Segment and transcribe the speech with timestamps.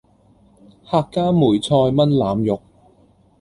[0.89, 2.59] 客家梅菜炆腩肉